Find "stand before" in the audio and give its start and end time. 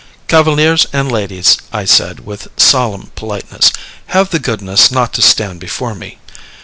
5.21-5.93